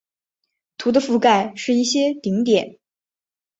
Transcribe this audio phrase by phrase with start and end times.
[0.79, 2.79] 图的覆盖是一些顶点。